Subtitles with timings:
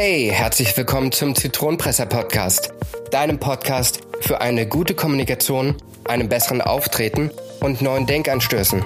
[0.00, 2.72] Hey, herzlich willkommen zum Zitronenpresser Podcast,
[3.10, 5.74] deinem Podcast für eine gute Kommunikation,
[6.04, 8.84] einen besseren Auftreten und neuen Denkanstößen.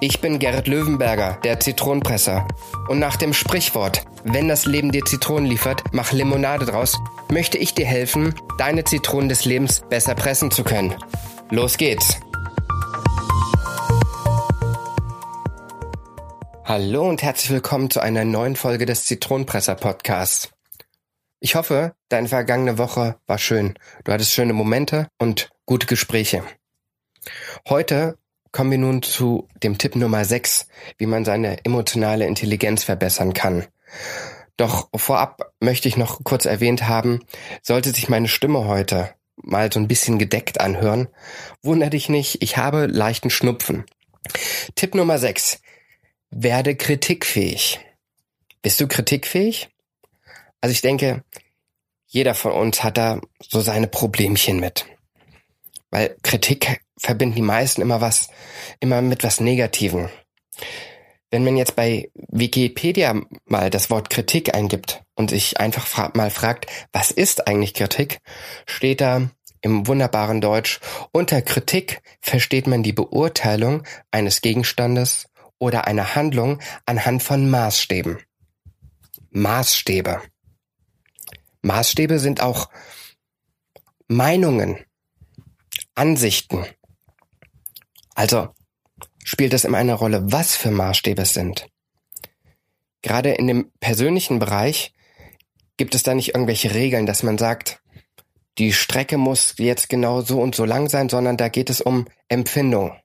[0.00, 2.46] Ich bin Gerrit Löwenberger, der Zitronenpresser.
[2.86, 7.00] Und nach dem Sprichwort, wenn das Leben dir Zitronen liefert, mach Limonade draus,
[7.32, 10.94] möchte ich dir helfen, deine Zitronen des Lebens besser pressen zu können.
[11.50, 12.20] Los geht's!
[16.66, 20.53] Hallo und herzlich willkommen zu einer neuen Folge des Zitronenpresser Podcasts.
[21.44, 23.74] Ich hoffe, deine vergangene Woche war schön.
[24.04, 26.42] Du hattest schöne Momente und gute Gespräche.
[27.68, 28.16] Heute
[28.50, 33.66] kommen wir nun zu dem Tipp Nummer 6, wie man seine emotionale Intelligenz verbessern kann.
[34.56, 37.20] Doch vorab möchte ich noch kurz erwähnt haben,
[37.60, 41.08] sollte sich meine Stimme heute mal so ein bisschen gedeckt anhören,
[41.62, 43.84] wunder dich nicht, ich habe leichten Schnupfen.
[44.76, 45.60] Tipp Nummer 6.
[46.30, 47.80] Werde kritikfähig.
[48.62, 49.68] Bist du kritikfähig?
[50.64, 51.22] Also ich denke,
[52.06, 54.86] jeder von uns hat da so seine Problemchen mit.
[55.90, 58.30] Weil Kritik verbinden die meisten immer was,
[58.80, 60.08] immer mit was Negativen.
[61.30, 66.30] Wenn man jetzt bei Wikipedia mal das Wort Kritik eingibt und sich einfach fra mal
[66.30, 68.20] fragt, was ist eigentlich Kritik,
[68.64, 69.28] steht da
[69.60, 70.80] im wunderbaren Deutsch,
[71.12, 75.26] unter Kritik versteht man die Beurteilung eines Gegenstandes
[75.58, 78.16] oder einer Handlung anhand von Maßstäben.
[79.28, 80.22] Maßstäbe.
[81.64, 82.68] Maßstäbe sind auch
[84.06, 84.78] Meinungen,
[85.94, 86.66] Ansichten.
[88.14, 88.50] Also
[89.24, 91.66] spielt es immer eine Rolle, was für Maßstäbe es sind.
[93.02, 94.94] Gerade in dem persönlichen Bereich
[95.76, 97.82] gibt es da nicht irgendwelche Regeln, dass man sagt,
[98.58, 102.06] die Strecke muss jetzt genau so und so lang sein, sondern da geht es um
[102.28, 102.96] Empfindung.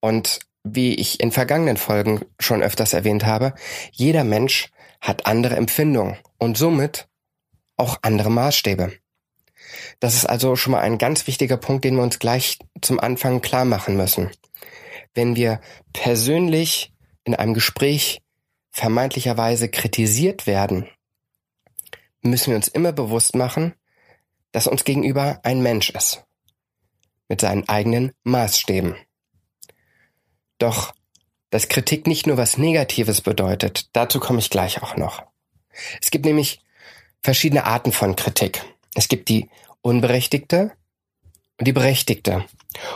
[0.00, 3.54] Und wie ich in vergangenen Folgen schon öfters erwähnt habe,
[3.92, 7.09] jeder Mensch hat andere Empfindungen und somit
[7.80, 8.92] auch andere Maßstäbe.
[9.98, 13.40] Das ist also schon mal ein ganz wichtiger Punkt, den wir uns gleich zum Anfang
[13.40, 14.30] klar machen müssen.
[15.14, 15.60] Wenn wir
[15.92, 16.92] persönlich
[17.24, 18.22] in einem Gespräch
[18.70, 20.88] vermeintlicherweise kritisiert werden,
[22.22, 23.74] müssen wir uns immer bewusst machen,
[24.52, 26.24] dass uns gegenüber ein Mensch ist.
[27.28, 28.96] Mit seinen eigenen Maßstäben.
[30.58, 30.92] Doch
[31.50, 35.24] dass Kritik nicht nur was Negatives bedeutet, dazu komme ich gleich auch noch.
[36.00, 36.60] Es gibt nämlich
[37.22, 38.64] verschiedene Arten von Kritik.
[38.94, 39.48] Es gibt die
[39.82, 40.72] unberechtigte
[41.58, 42.44] und die berechtigte.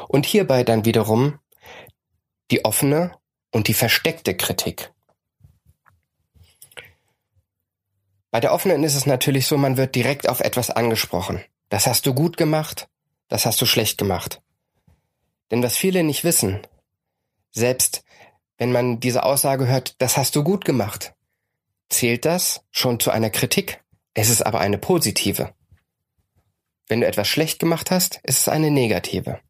[0.09, 1.39] Und hierbei dann wiederum
[2.51, 3.13] die offene
[3.51, 4.93] und die versteckte Kritik.
[8.31, 11.45] Bei der offenen ist es natürlich so, man wird direkt auf etwas angesprochen.
[11.69, 12.89] Das hast du gut gemacht,
[13.29, 14.43] das hast du schlecht gemacht.
[15.51, 16.67] Denn was viele nicht wissen,
[17.53, 18.03] selbst
[18.59, 21.15] wenn man diese Aussage hört, das hast du gut gemacht,
[21.89, 23.84] zählt das schon zu einer Kritik.
[24.15, 25.55] Es ist aber eine positive.
[26.87, 29.41] Wenn du etwas schlecht gemacht hast, ist es eine negative.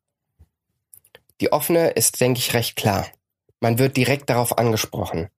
[1.41, 3.07] Die offene ist, denke ich, recht klar.
[3.61, 5.29] Man wird direkt darauf angesprochen.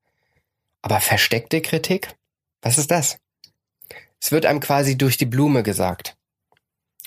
[0.82, 2.14] Aber versteckte Kritik?
[2.62, 3.18] Was ist das?
[4.20, 6.16] Es wird einem quasi durch die Blume gesagt.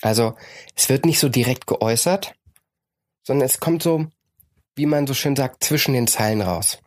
[0.02, 0.36] Also,
[0.76, 2.36] es wird nicht so direkt geäußert,
[3.24, 4.08] sondern es kommt so
[4.80, 6.80] wie man so schön sagt, zwischen den Zeilen raus.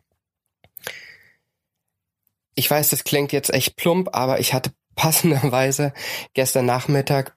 [2.55, 5.93] Ich weiß, das klingt jetzt echt plump, aber ich hatte passenderweise
[6.33, 7.35] gestern Nachmittag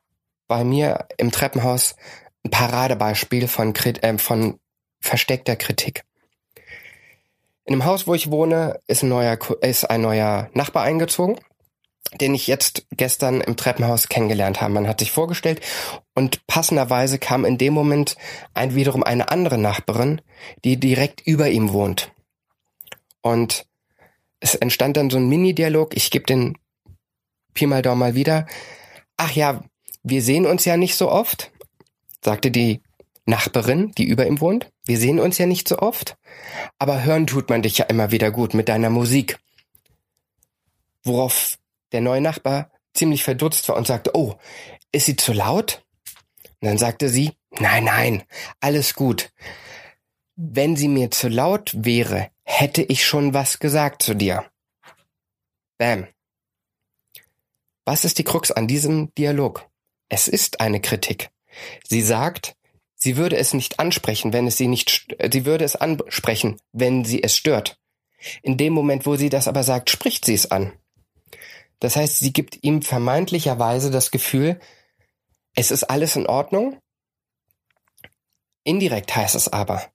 [0.48, 1.96] bei mir im Treppenhaus
[2.44, 4.60] ein Paradebeispiel von, äh, von
[5.00, 6.04] versteckter Kritik.
[7.64, 11.38] In dem Haus, wo ich wohne, ist ein neuer, ist ein neuer Nachbar eingezogen
[12.20, 14.72] den ich jetzt gestern im Treppenhaus kennengelernt habe.
[14.72, 15.60] Man hat sich vorgestellt
[16.14, 18.16] und passenderweise kam in dem Moment
[18.54, 20.20] ein wiederum eine andere Nachbarin,
[20.64, 22.12] die direkt über ihm wohnt.
[23.22, 23.66] Und
[24.40, 25.96] es entstand dann so ein Mini-Dialog.
[25.96, 26.56] Ich gebe den
[27.56, 28.46] Pi mal Daumen mal wieder.
[29.16, 29.64] Ach ja,
[30.04, 31.50] wir sehen uns ja nicht so oft,
[32.22, 32.82] sagte die
[33.24, 34.70] Nachbarin, die über ihm wohnt.
[34.84, 36.16] Wir sehen uns ja nicht so oft,
[36.78, 39.38] aber hören tut man dich ja immer wieder gut mit deiner Musik.
[41.02, 41.58] Worauf
[41.90, 44.34] der neue Nachbar ziemlich verdutzt war und sagte, oh,
[44.92, 45.84] ist sie zu laut?
[46.60, 48.22] Und dann sagte sie, nein, nein,
[48.60, 49.32] alles gut.
[50.36, 54.44] Wenn sie mir zu laut wäre, hätte ich schon was gesagt zu dir.
[55.78, 56.06] Bam.
[57.86, 59.70] Was ist die Krux an diesem Dialog?
[60.08, 61.30] Es ist eine Kritik.
[61.88, 62.56] Sie sagt,
[62.96, 67.22] sie würde es nicht ansprechen, wenn es sie nicht, sie würde es ansprechen, wenn sie
[67.22, 67.78] es stört.
[68.42, 70.72] In dem Moment, wo sie das aber sagt, spricht sie es an.
[71.78, 74.58] Das heißt, sie gibt ihm vermeintlicherweise das Gefühl,
[75.54, 76.80] es ist alles in Ordnung.
[78.64, 79.92] Indirekt heißt es aber,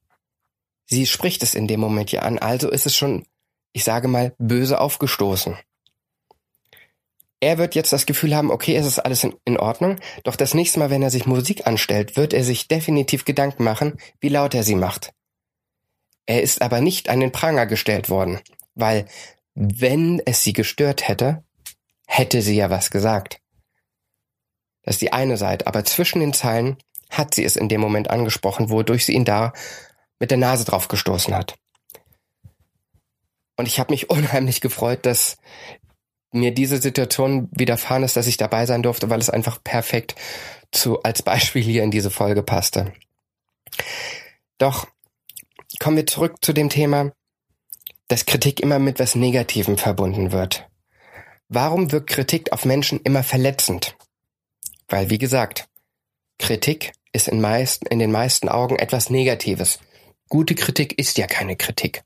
[0.85, 3.25] sie spricht es in dem Moment ja an, also ist es schon,
[3.73, 5.57] ich sage mal, böse aufgestoßen.
[7.41, 10.53] Er wird jetzt das Gefühl haben, okay, es ist alles in, in, Ordnung, doch das
[10.53, 14.53] nächste Mal, wenn er sich Musik anstellt, wird er sich definitiv Gedanken machen, wie laut
[14.53, 15.11] er sie macht.
[16.27, 18.39] Er ist aber nicht an den Pranger gestellt worden,
[18.75, 19.07] weil
[19.55, 21.43] wenn es sie gestört hätte,
[22.05, 23.41] hätte sie ja was gesagt.
[24.83, 26.77] Das ist die eine Seite, aber zwischen den Zeilen
[27.09, 29.51] hat sie es in dem Moment angesprochen, wodurch sie ihn da
[30.19, 31.55] mit der Nase drauf gestoßen hat.
[33.57, 35.37] Und ich habe mich unheimlich gefreut, dass
[36.31, 40.16] mir diese Situation widerfahren ist, dass ich dabei sein durfte, weil es einfach perfekt
[40.72, 42.94] zu, als Beispiel hier in diese Folge passte.
[44.57, 44.88] Doch
[45.80, 47.12] kommen wir zurück zu dem Thema,
[48.07, 50.68] dass Kritik immer mit was Negativem verbunden wird.
[51.48, 53.95] Warum wirkt Kritik auf Menschen immer verletzend?
[54.88, 55.68] Weil, wie gesagt,
[56.38, 59.80] Kritik ist in, meisten, in den meisten Augen etwas Negatives.
[60.30, 62.04] Gute Kritik ist ja keine Kritik.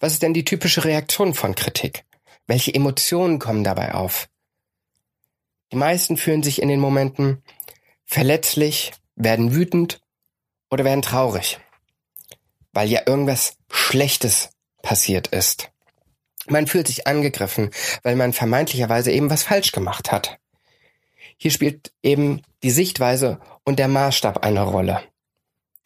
[0.00, 2.04] Was ist denn die typische Reaktion von Kritik?
[2.46, 4.28] Welche Emotionen kommen dabei auf?
[5.72, 7.42] Die meisten fühlen sich in den Momenten
[8.04, 10.00] verletzlich, werden wütend
[10.70, 11.58] oder werden traurig,
[12.72, 14.50] weil ja irgendwas Schlechtes
[14.82, 15.70] passiert ist.
[16.46, 17.70] Man fühlt sich angegriffen,
[18.02, 20.38] weil man vermeintlicherweise eben was falsch gemacht hat.
[21.38, 25.02] Hier spielt eben die Sichtweise und der Maßstab eine Rolle.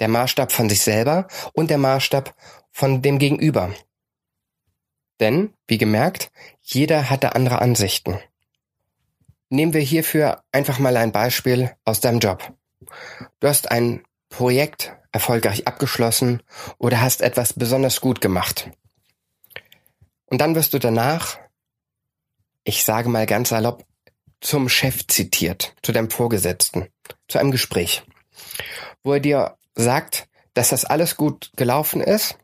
[0.01, 2.35] Der Maßstab von sich selber und der Maßstab
[2.73, 3.73] von dem Gegenüber.
[5.21, 6.31] Denn, wie gemerkt,
[6.63, 8.19] jeder hatte andere Ansichten.
[9.51, 12.53] Nehmen wir hierfür einfach mal ein Beispiel aus deinem Job.
[13.41, 16.43] Du hast ein Projekt erfolgreich abgeschlossen
[16.79, 18.71] oder hast etwas besonders gut gemacht.
[20.27, 21.39] Und dann wirst du danach,
[22.65, 23.85] ich sage mal ganz salopp,
[24.41, 26.89] zum Chef zitiert, zu deinem Vorgesetzten,
[27.27, 28.05] zu einem Gespräch,
[29.03, 32.39] wo er dir sagt, dass das alles gut gelaufen ist,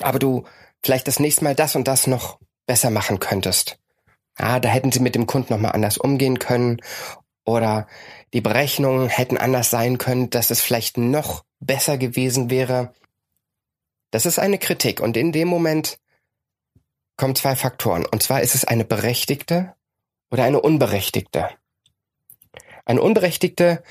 [0.00, 0.44] aber du
[0.84, 3.78] vielleicht das nächste Mal das und das noch besser machen könntest.
[4.36, 6.80] Ah, da hätten sie mit dem Kunden nochmal anders umgehen können
[7.44, 7.86] oder
[8.32, 12.92] die Berechnungen hätten anders sein können, dass es vielleicht noch besser gewesen wäre.
[14.10, 15.98] Das ist eine Kritik und in dem Moment
[17.16, 18.04] kommen zwei Faktoren.
[18.06, 19.74] Und zwar ist es eine berechtigte
[20.30, 21.50] oder eine unberechtigte.
[22.84, 23.82] Eine unberechtigte,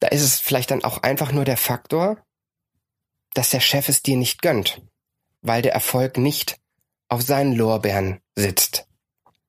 [0.00, 2.18] da ist es vielleicht dann auch einfach nur der Faktor,
[3.34, 4.82] dass der Chef es dir nicht gönnt
[5.42, 6.58] weil der Erfolg nicht
[7.08, 8.86] auf seinen Lorbeeren sitzt.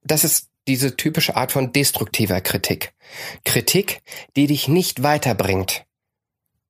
[0.04, 2.94] Das ist diese typische Art von destruktiver Kritik.
[3.46, 4.02] Kritik,
[4.36, 5.86] die dich nicht weiterbringt,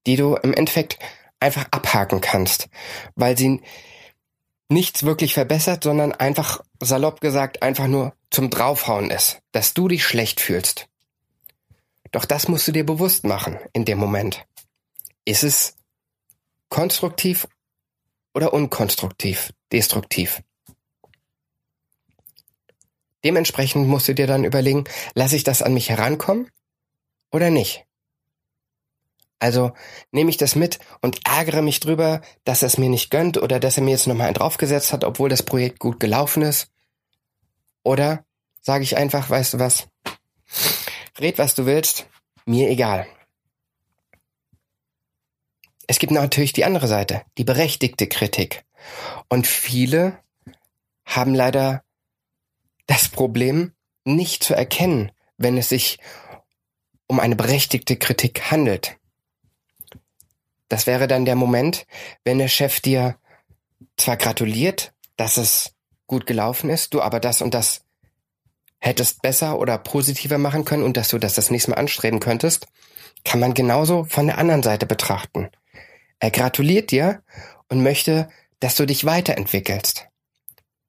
[0.05, 0.99] die du im Endeffekt
[1.39, 2.69] einfach abhaken kannst,
[3.15, 3.61] weil sie
[4.69, 10.05] nichts wirklich verbessert, sondern einfach salopp gesagt einfach nur zum Draufhauen ist, dass du dich
[10.05, 10.87] schlecht fühlst.
[12.11, 14.45] Doch das musst du dir bewusst machen in dem Moment.
[15.25, 15.75] Ist es
[16.69, 17.47] konstruktiv
[18.33, 20.41] oder unkonstruktiv, destruktiv.
[23.24, 24.83] Dementsprechend musst du dir dann überlegen,
[25.13, 26.50] lasse ich das an mich herankommen
[27.31, 27.85] oder nicht?
[29.39, 29.74] Also
[30.12, 33.59] nehme ich das mit und ärgere mich drüber, dass er es mir nicht gönnt oder
[33.59, 36.69] dass er mir jetzt nochmal einen draufgesetzt hat, obwohl das Projekt gut gelaufen ist.
[37.83, 38.25] Oder
[38.62, 39.88] sage ich einfach, weißt du was,
[41.19, 42.07] red was du willst,
[42.45, 43.06] mir egal.
[45.88, 48.63] Es gibt natürlich die andere Seite, die berechtigte Kritik.
[49.29, 50.19] Und viele
[51.05, 51.84] haben leider
[52.88, 53.74] das Problem,
[54.05, 56.00] nicht zu erkennen, wenn es sich
[57.07, 58.98] um eine berechtigte Kritik handelt.
[60.69, 61.86] Das wäre dann der Moment,
[62.24, 63.17] wenn der Chef dir
[63.98, 65.75] zwar gratuliert, dass es
[66.07, 67.84] gut gelaufen ist, du aber das und das
[68.79, 72.67] hättest besser oder positiver machen können und dass du das das nächste Mal anstreben könntest,
[73.24, 75.50] kann man genauso von der anderen Seite betrachten.
[76.24, 77.22] Er gratuliert dir
[77.68, 78.30] und möchte,
[78.62, 80.08] dass du dich weiterentwickelst.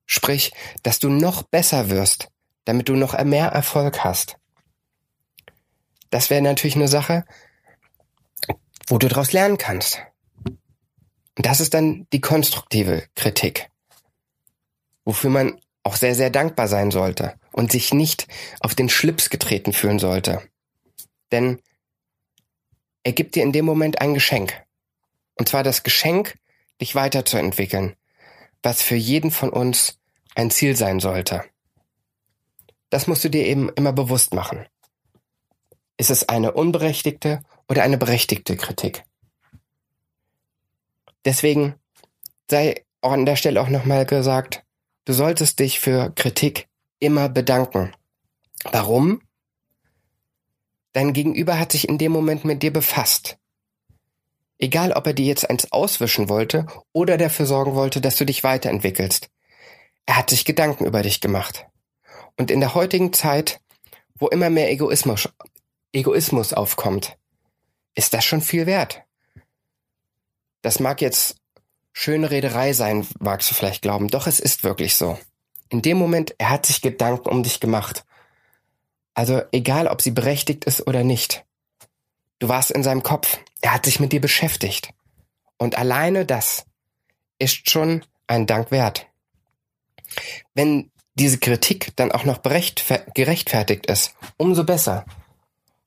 [0.06, 0.52] Sprich,
[0.84, 2.28] dass du noch besser wirst,
[2.64, 4.36] damit du noch mehr Erfolg hast.
[6.10, 7.24] Das wäre natürlich eine Sache,
[8.86, 10.04] wo du daraus lernen kannst.
[10.46, 13.68] Und das ist dann die konstruktive Kritik,
[15.04, 18.28] wofür man auch sehr, sehr dankbar sein sollte und sich nicht
[18.60, 20.48] auf den Schlips getreten fühlen sollte.
[21.32, 21.60] Denn
[23.02, 24.63] er gibt dir in dem Moment ein Geschenk.
[25.36, 26.38] Und zwar das Geschenk,
[26.80, 27.96] dich weiterzuentwickeln,
[28.62, 29.98] was für jeden von uns
[30.34, 31.44] ein Ziel sein sollte.
[32.90, 34.66] Das musst du dir eben immer bewusst machen.
[35.96, 39.04] Ist es eine unberechtigte oder eine berechtigte Kritik?
[41.24, 41.74] Deswegen
[42.50, 44.64] sei an der Stelle auch nochmal gesagt,
[45.04, 47.92] du solltest dich für Kritik immer bedanken.
[48.70, 49.22] Warum?
[50.92, 53.38] Dein Gegenüber hat sich in dem Moment mit dir befasst.
[54.58, 58.44] Egal, ob er dir jetzt eins auswischen wollte oder dafür sorgen wollte, dass du dich
[58.44, 59.28] weiterentwickelst.
[60.06, 61.66] Er hat sich Gedanken über dich gemacht.
[62.36, 63.60] Und in der heutigen Zeit,
[64.14, 65.28] wo immer mehr Egoismus,
[65.92, 67.16] Egoismus aufkommt,
[67.94, 69.02] ist das schon viel wert.
[70.62, 71.36] Das mag jetzt
[71.92, 75.18] schöne Rederei sein, magst du vielleicht glauben, doch es ist wirklich so.
[75.68, 78.04] In dem Moment, er hat sich Gedanken um dich gemacht.
[79.14, 81.44] Also egal, ob sie berechtigt ist oder nicht.
[82.40, 84.90] Du warst in seinem Kopf, er hat sich mit dir beschäftigt.
[85.56, 86.66] Und alleine das
[87.38, 89.06] ist schon ein Dank wert.
[90.52, 95.06] Wenn diese Kritik dann auch noch gerechtfertigt ist, umso besser.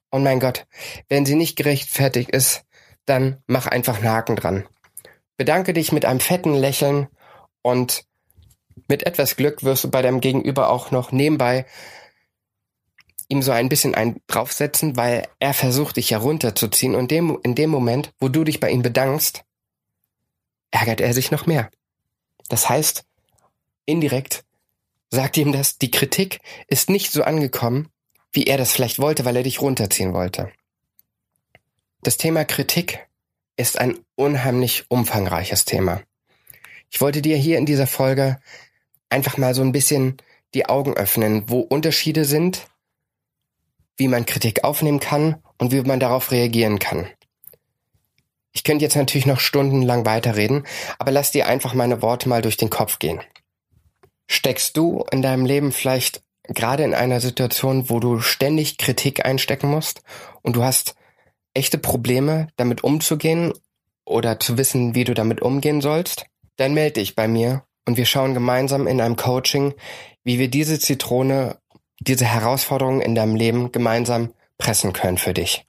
[0.10, 0.65] Und mein Gott,
[1.07, 2.65] wenn sie nicht gerechtfertigt ist,
[3.05, 4.67] dann mach einfach einen Haken dran.
[5.38, 7.07] Bedanke dich mit einem fetten Lächeln
[7.62, 8.05] und
[8.88, 11.67] mit etwas Glück wirst du bei deinem Gegenüber auch noch nebenbei
[13.29, 17.55] ihm so ein bisschen ein draufsetzen, weil er versucht dich ja runterzuziehen und dem, in
[17.55, 19.43] dem Moment, wo du dich bei ihm bedankst,
[20.72, 21.69] ärgert er sich noch mehr.
[22.50, 23.05] Das heißt,
[23.86, 24.46] indirekt
[25.10, 27.89] sagt ihm das, die Kritik ist nicht so angekommen,
[28.31, 30.51] wie er das vielleicht wollte, weil er dich runterziehen wollte.
[32.03, 33.07] Das Thema Kritik
[33.57, 36.01] ist ein unheimlich umfangreiches Thema.
[36.89, 38.39] Ich wollte dir hier in dieser Folge
[39.10, 40.17] einfach mal so ein bisschen
[40.53, 42.67] die Augen öffnen, wo Unterschiede sind,
[43.98, 47.08] wie man Kritik aufnehmen kann und wie man darauf reagieren kann.
[48.54, 50.66] Ich könnte jetzt natürlich noch stundenlang weiterreden,
[50.98, 53.22] aber lass dir einfach meine Worte mal durch den Kopf gehen.
[54.27, 59.70] Steckst du in deinem Leben vielleicht gerade in einer Situation, wo du ständig Kritik einstecken
[59.70, 60.01] musst
[60.42, 60.96] und du hast
[61.54, 63.54] echte Probleme, damit umzugehen
[64.06, 66.25] oder zu wissen, wie du damit umgehen sollst?
[66.56, 69.74] Dann melde dich bei mir und wir schauen gemeinsam in einem Coaching,
[70.24, 71.60] wie wir diese Zitrone,
[72.00, 75.66] diese Herausforderungen in deinem Leben gemeinsam pressen können für dich.